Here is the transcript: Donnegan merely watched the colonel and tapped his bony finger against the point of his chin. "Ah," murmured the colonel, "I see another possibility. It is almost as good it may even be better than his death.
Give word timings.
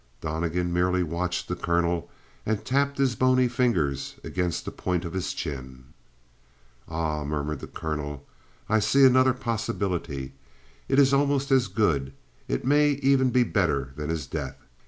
Donnegan 0.19 0.73
merely 0.73 1.03
watched 1.03 1.47
the 1.47 1.55
colonel 1.55 2.09
and 2.43 2.65
tapped 2.65 2.97
his 2.97 3.15
bony 3.15 3.47
finger 3.47 3.93
against 4.23 4.65
the 4.65 4.71
point 4.71 5.05
of 5.05 5.13
his 5.13 5.31
chin. 5.31 5.93
"Ah," 6.87 7.23
murmured 7.23 7.59
the 7.59 7.67
colonel, 7.67 8.25
"I 8.67 8.79
see 8.79 9.05
another 9.05 9.33
possibility. 9.33 10.33
It 10.89 10.97
is 10.97 11.13
almost 11.13 11.51
as 11.51 11.67
good 11.67 12.13
it 12.47 12.65
may 12.65 12.93
even 13.03 13.29
be 13.29 13.43
better 13.43 13.93
than 13.95 14.09
his 14.09 14.25
death. 14.25 14.57